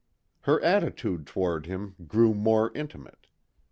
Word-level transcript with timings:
Her 0.49 0.59
attitude 0.63 1.27
toward 1.27 1.67
him 1.67 1.93
grew 2.07 2.33
more 2.33 2.71
intimate. 2.73 3.27